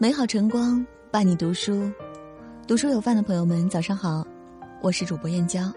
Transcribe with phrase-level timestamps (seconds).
[0.00, 1.90] 美好晨光伴你读书，
[2.68, 4.24] 读书有饭的朋友们，早上好，
[4.80, 5.72] 我是主播燕娇。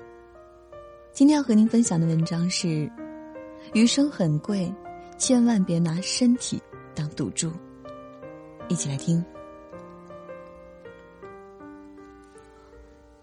[1.12, 2.88] 今天要和您分享的文章是：
[3.74, 4.72] 余生很贵，
[5.18, 6.62] 千万别拿身体
[6.94, 7.52] 当赌注。
[8.68, 9.26] 一起来听。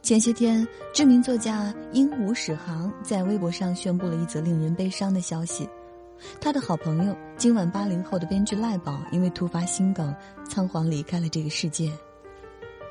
[0.03, 5.69] 前些天，知名作家鹦鹉史航在微博上宣布了一则令人悲伤的消息。
[6.41, 10.15] 他的好朋友，今晚八零后的编剧赖宝，因为突发心梗，
[10.49, 11.93] 仓皇离开了这个世界。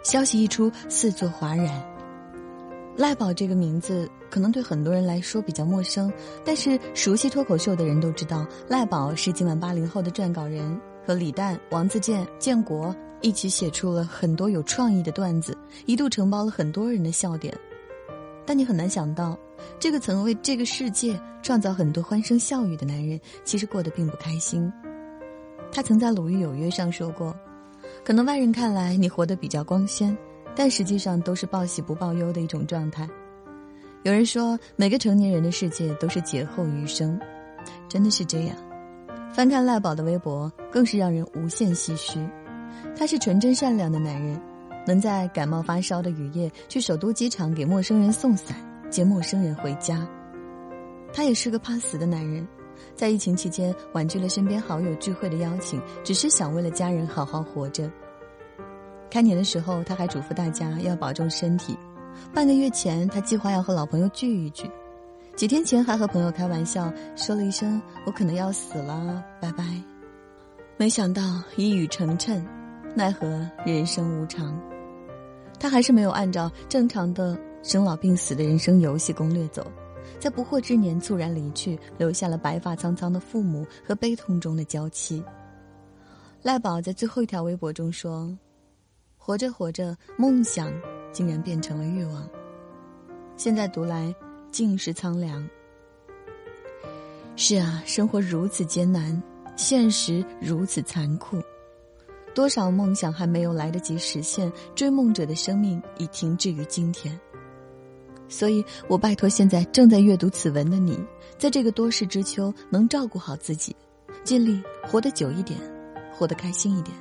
[0.04, 1.84] 消息一出，四座哗然。
[2.96, 6.12] 赖宝这个名字可能对很多人来说比较陌生，
[6.44, 15.56] 但是熟悉脱口秀的人都知道，赖宝是今晚八零后的撰稿人，和李诞、王自健、建国一起写出了很多有创意的段子，
[15.86, 17.56] 一度承包了很多人的笑点。
[18.48, 19.38] 但你很难想到。
[19.80, 24.72] 这个曾为这个世界创造很多欢声笑语的男人，其实过得并不开心。
[25.72, 27.36] 他曾在《鲁豫有约》上说过
[28.06, 30.16] ：“可能外人看来你活得比较光鲜，
[30.56, 33.08] 但实际上都是报喜不报忧的一种状态。”
[34.04, 37.20] 有人说，每个成年人的世界都是劫后余生，
[37.90, 38.56] 真的是这样。
[39.34, 42.20] 翻看赖宝的微博，更是让人无限唏嘘。
[42.96, 44.40] 他是纯真善良的男人，
[44.88, 48.56] 能在感冒发烧的雨夜去首都机场给陌生人送伞。
[48.90, 50.08] 接陌生人回家，
[51.12, 52.48] 他也是个怕死的男人，
[52.96, 57.92] 在疫情期间婉拒了身边好友聚会的邀请，只是想为了家人好好活着。
[59.10, 61.78] 开年的时候，他还嘱咐大家要保重身体。
[62.34, 64.72] 半个月前，他计划要和老朋友聚一聚，
[65.36, 69.66] 几天前还和朋友开玩笑说了一声“我可能要死了，拜拜”。
[70.80, 71.22] 没想到
[71.58, 72.42] 一语成谶，
[72.96, 73.28] 奈何
[73.66, 74.58] 人生无常，
[75.60, 77.38] 他还是没有按照正常的。
[77.64, 79.70] 生老病死的人生游戏攻略走，
[80.22, 85.22] 在不惑之年猝然离去，留下了白发苍苍的父母和悲痛中的娇妻。
[86.42, 88.34] 赖宝在最后一条微博中说
[89.18, 90.72] ：“活着活着，梦想
[91.12, 92.26] 竟然变成了欲望。
[93.36, 94.16] 现在读来，
[94.50, 95.46] 尽是苍凉。
[97.36, 99.22] 是啊，生活如此艰难，
[99.58, 101.42] 现实如此残酷，
[102.38, 107.20] 多少梦想还没有来得及实现，追梦者的生命已停滞于今天。”
[108.30, 111.04] 所以我拜托现在正在阅读此文的你，
[111.40, 113.76] 在这个多事之秋，能照顾好自己，
[114.24, 115.60] 尽力活得久一点，
[116.14, 116.96] 活得开心一点。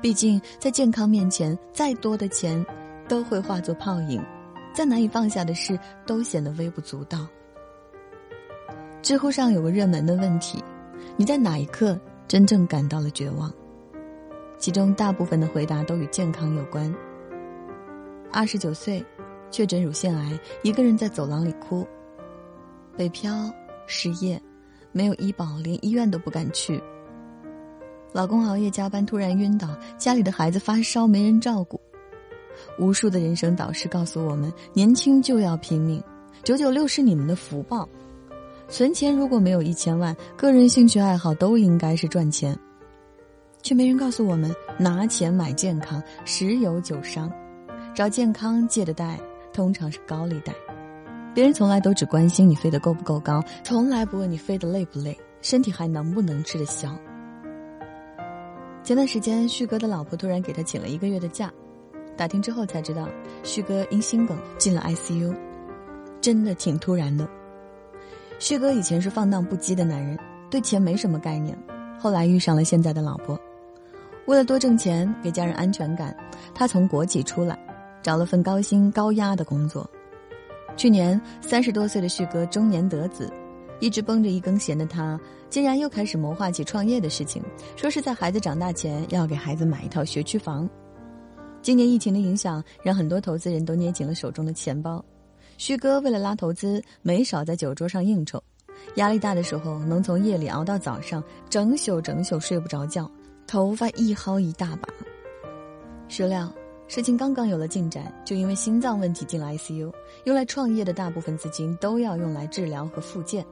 [0.00, 2.64] 毕竟在健康面前，再多的钱
[3.08, 4.24] 都会化作泡影，
[4.72, 7.26] 再难以放下的事都显得微不足道。
[9.02, 10.62] 知乎上有个热门的问题：
[11.16, 13.52] 你在哪一刻真正感到了绝望？
[14.62, 16.94] 其中大部分的回答都与健康有关。
[18.32, 19.04] 二十九岁。
[19.50, 21.86] 确诊乳腺癌，一个人在走廊里哭。
[22.96, 23.52] 北漂，
[23.86, 24.40] 失业，
[24.92, 26.82] 没有医保，连医院都不敢去。
[28.14, 29.68] 老公熬夜加班突然晕倒，
[29.98, 31.78] 家里的孩子发烧没人照顾。
[32.78, 36.02] 无数的人生导师告诉我们：年轻就要拼命，
[36.42, 37.86] 九九六是你们的福报。
[38.68, 42.58] 存钱如果没有一千万，个人兴趣爱好都应该是赚钱，
[43.62, 47.32] 却没人告诉我们：拿钱买健康，十有九伤。
[47.94, 49.18] 找健康借的贷。
[49.54, 50.54] 通常是高利贷，
[51.34, 56.88] 别人从来都只关心你飞得够不够高，从来不问你飞得累不累，身体还能不能吃得消。
[58.82, 61.52] 前段时间，旭哥的老婆突然给他请了一个月的假，
[62.16, 63.06] 打听之后才知道，
[63.42, 65.36] 旭哥因心梗进了 ICU，
[66.18, 67.28] 真的挺突然的。
[68.38, 70.18] 旭哥以前是放荡不羁的男人，
[70.50, 71.54] 对钱没什么概念，
[72.00, 73.38] 后来遇上了现在的老婆，
[74.26, 76.16] 为了多挣钱，给家人安全感，
[76.54, 77.58] 他从国企出来。
[78.02, 79.88] 找了份高薪高压的工作。
[80.76, 83.32] 去年三十多岁的旭哥中年得子，
[83.78, 85.16] 一直绷着一根弦的他，
[85.48, 87.40] 竟然又开始谋划起创业的事情，
[87.76, 90.68] 说是在孩子长大前要给孩子买一套学区房。
[91.60, 95.04] 今年疫情的影响，让很多投资人都捏紧了手中的钱包。
[95.58, 98.42] 旭哥为了拉投资，没少在酒桌上应酬，
[98.96, 103.08] 压力大的时候能从夜里熬到早上，整宿整宿睡不着觉，
[103.46, 104.88] 头发一薅一大把。
[106.08, 106.52] 谁料。
[106.88, 109.90] 事情刚刚有了进展，就因为心脏问题进了 ICU。
[110.24, 113.46] 用来创业的大部分资金都要用来治疗和复健。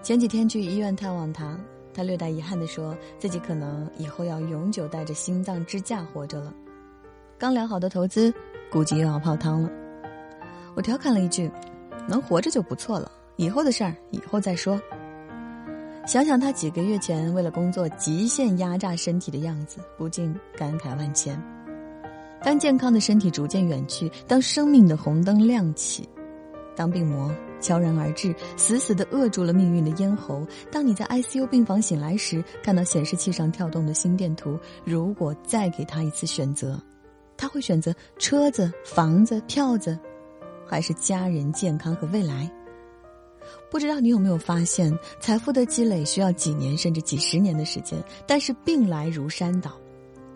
[0.00, 1.60] 前几天去医院探望他，
[1.92, 6.54] 他略带遗憾地说自己可能以后要永久带着心脏支架活着了。
[7.36, 8.32] 刚聊好的投资，
[8.70, 9.70] 估计又要泡汤了。
[10.74, 11.50] 我调侃了一句
[12.08, 14.80] ：“能活着就不错了，以后的事儿以后再说。”
[16.06, 21.40] 想想他几个月前为了工作极限压榨身体的样子，不禁感慨万千。
[22.42, 26.08] 当健康的身体逐渐远去，当生命的红灯亮起，
[26.74, 27.30] 当病魔
[27.60, 30.44] 悄然而至，死死地扼住了命运的咽喉。
[30.72, 36.80] 当你在 ICU 病房醒来时，看到显示器上跳动的心电图，如果再给他一次选择，
[37.36, 39.96] 他会选择车子、房子、票子，
[40.66, 42.50] 还是家人、健康和未来？
[43.70, 49.72] 不知道你有没有发现，财富的积累需要几年甚至几十年的时间，但是病来如山倒，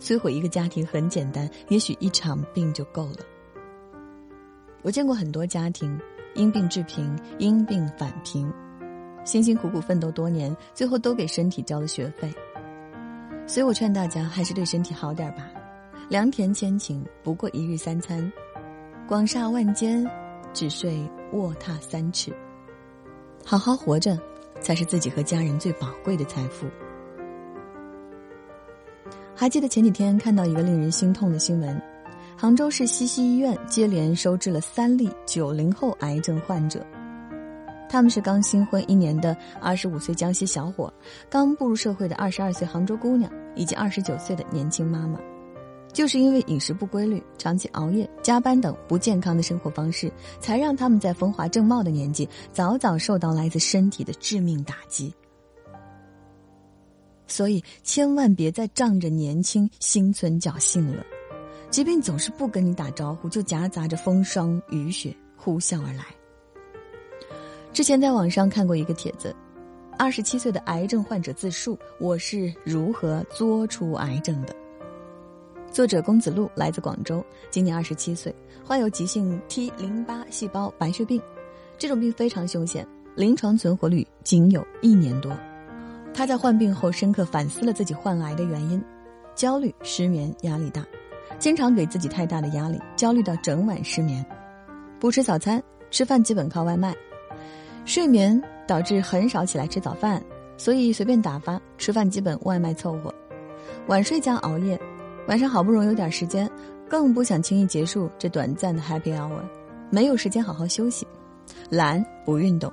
[0.01, 3.19] 摧毁一个家庭很简单，也许一场病就够了。
[4.83, 5.99] 我见过很多家庭
[6.35, 8.53] 因病致贫，因病返贫，
[9.25, 12.33] 辛辛苦苦奋斗多年，最后都给身体交了学费。
[13.47, 15.49] 所以我劝大家还是对身体好点吧。
[16.11, 18.31] 良田千顷，不过一日三餐；
[19.09, 20.07] 广厦万间，
[20.53, 21.01] 只睡
[21.33, 22.31] 卧榻三尺。
[23.47, 24.19] 好好活着，
[24.61, 26.67] 才是自己和家人最宝贵的财富。
[29.35, 31.81] 还记得前几天看到一个令人心痛的新闻：
[32.37, 36.85] 杭州市西溪医院接连收治了三例九零后癌症患者，
[37.89, 40.93] 他们是刚新婚一年的二十五岁江西小伙，
[41.29, 45.19] 刚步入社会的二十二岁杭州姑娘，以及二十九岁的年轻妈妈。
[45.95, 55.15] 就是因为饮食不规律、长期熬夜、加班等不健康的生活方式，才让他们在风华正茂的年纪早早受到来自身体的致命打击。
[57.29, 61.03] 所以，千万别再仗着年轻心存侥幸了。
[61.71, 66.05] 疾病总是不跟你打招呼，就夹杂着风霜雨雪呼啸而来。
[67.73, 69.35] 之前在网上看过一个帖子，
[69.97, 74.55] 二十七岁的癌症患者自述：“我是如何作出癌症的。”
[75.75, 78.33] 作者公子路来自广州，今年二十七岁，
[78.65, 81.21] 患有急性 T 淋巴细胞白血病，
[81.77, 82.87] 这种病非常凶险，
[83.17, 85.37] 临床存活率仅有一年多。
[86.15, 88.81] 他在患病后深刻反思了自己患癌的原因：
[89.35, 90.87] 焦虑、失眠、压力大，
[91.41, 94.25] 经常给自己太大的压力，焦虑到整晚失眠，
[95.01, 95.61] 不吃早餐，
[95.91, 96.95] 吃饭基本靠外卖，
[97.85, 100.23] 睡眠导致很少起来吃早饭，
[100.57, 103.13] 所以随便打发，吃饭基本外卖凑合，
[103.89, 104.81] 晚睡加熬夜。
[105.27, 106.51] 晚上好不容易有点时间，
[106.89, 109.41] 更不想轻易结束这短暂的 happy hour，
[109.91, 111.07] 没有时间好好休息，
[111.71, 112.71] 懒不运动，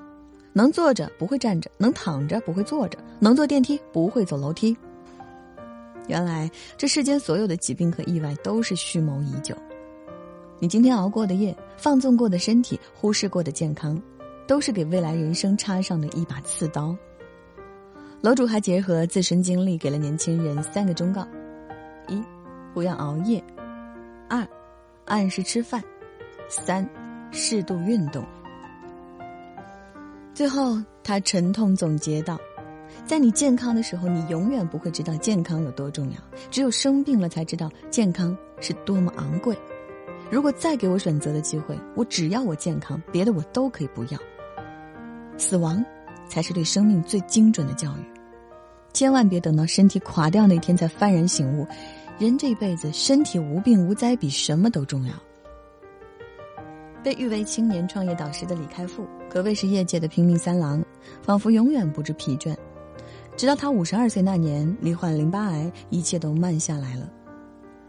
[0.52, 4.76] 能坐着不会站着，能躺着不会坐着，能坐电梯不会走楼梯。
[6.08, 9.56] 原来这世间所有的疾病和意外都是蓄谋已久，
[10.60, 13.98] 你今天熬过的夜，放纵过的身体，忽视过的健康，
[14.46, 16.94] 都是给未来人生插上的一把刺刀。
[18.20, 21.26] 楼主还结合自身经历，给了年轻人三个忠告：
[22.10, 22.22] 一。
[22.74, 23.44] 不要熬夜，
[24.30, 24.48] 二，
[25.06, 25.84] 按时吃饭，
[26.48, 26.88] 三，
[27.32, 28.26] 适度运动。
[30.34, 32.40] 最后，他沉痛总结道
[33.06, 36.18] ：“在你健康的时候，你永远不会知道健康有多重要；
[36.50, 39.58] 只有生病了，才知道健康是多么昂贵。
[40.30, 44.20] 如果再给我选择的机会，我只要我健康，别的我都可以不要。
[45.38, 45.84] 死亡，
[46.30, 48.12] 才是对生命最精准的教育。
[48.94, 51.68] 千万别等到身体垮掉那天才幡然醒悟。”
[52.20, 55.14] 人这一辈子身体无病无灾比什么都重要。
[57.04, 60.84] 被誉为青年创业导师的李开复，可谓是业界的拼命三郎，
[61.24, 62.56] 仿佛永远不知疲倦。
[63.36, 67.12] 直到他五十二岁那年罹患淋巴癌，一切都慢下来了。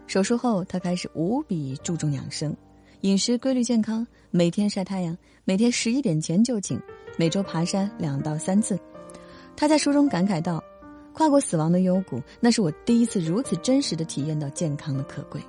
[0.07, 2.55] 手术后，他开始无比注重养生，
[3.01, 5.15] 饮食规律健康，每天晒太阳，
[5.45, 6.81] 每天十一点前就寝，
[7.17, 8.79] 每周爬山两到三次。
[9.55, 10.63] 他在书中感慨道。
[11.13, 15.39] 跨过死亡的幽谷，那是我第一次如此真实的体验到健康的可贵。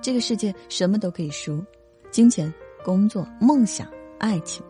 [0.00, 1.62] 这个世界什么都可以输，
[2.10, 2.52] 金钱、
[2.82, 3.86] 工作、梦想、
[4.18, 4.64] 爱情，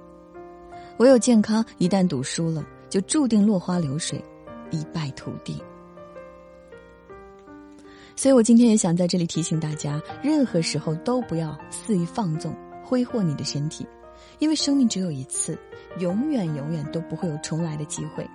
[0.99, 4.23] 唯有健康一旦赌输了，就注定落花流水，
[4.71, 5.63] 一败涂地。
[8.17, 13.87] 所以我今天也想在这里提醒大家：任何时候都不要肆意放纵、挥霍你的身体，
[14.41, 15.57] 因为生命只有一次，
[15.99, 18.29] 永远永远都不会有重来的机会。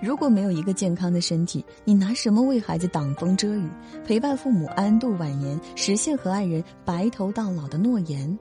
[0.00, 3.68] 如果没有一个健康的身体，你拿什么为孩子挡风遮雨，
[4.04, 8.38] 陪伴父母安度晚年，实现和爱人白头到老的诺言？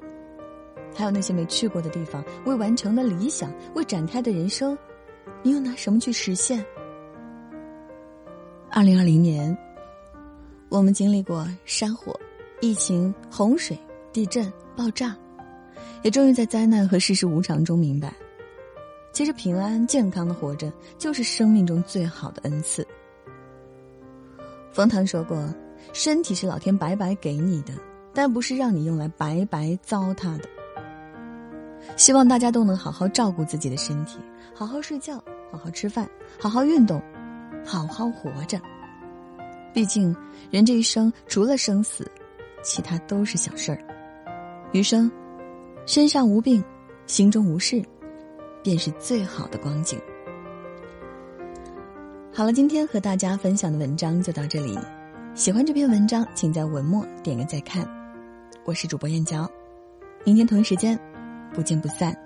[0.93, 4.77] 还有那些没去过的地方，未完成的理想，未展开的人生，
[5.43, 6.65] 你又拿什么去实现？
[8.69, 9.57] 二零二零年，
[10.69, 12.17] 我们经历过山火、
[12.61, 13.77] 疫情、洪水、
[14.11, 15.15] 地震、爆炸，
[16.01, 18.13] 也终于在灾难和世事无常中明白。
[19.15, 22.85] 其实平安健康的活着，就是生命中最好的恩赐。
[24.73, 25.47] 冯唐说过
[25.93, 27.71] ：“身体是老天白白给你的，
[28.13, 30.43] 但不是让你用来白白糟蹋的。”
[31.95, 34.19] 希望大家都能好好照顾自己的身体，
[34.53, 35.15] 好好睡觉，
[35.49, 36.05] 好好吃饭，
[36.37, 37.01] 好好运动，
[37.65, 38.59] 好好活着。
[39.73, 40.13] 毕竟，
[40.51, 42.05] 人这一生除了生死，
[42.61, 43.79] 其他都是小事儿。
[44.73, 45.09] 余生，
[45.85, 46.61] 身上无病，
[47.07, 47.81] 心中无事，
[48.65, 50.01] 便是最好的光景。
[52.33, 54.75] 好了，今天和大家分享的文章就到这里。
[55.35, 57.87] 喜欢这篇文章，请在文末点个再看。
[58.63, 59.47] 我是主播燕娇，
[60.23, 60.99] 明天同一时间，
[61.53, 62.24] 不见不散。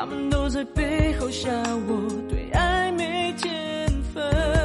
[0.00, 1.50] 他们都在背后笑
[1.88, 4.57] 我对爱没天分。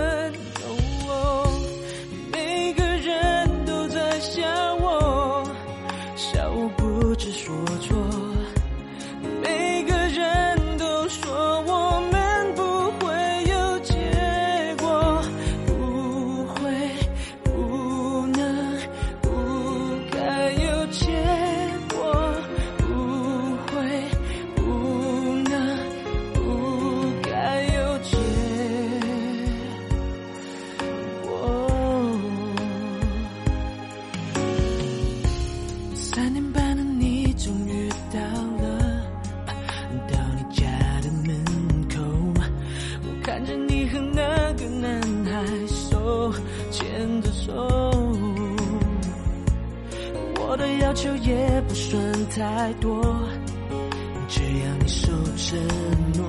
[50.35, 53.03] 我的要求也不算太多，
[54.27, 55.57] 只要你守承
[56.15, 56.23] 诺。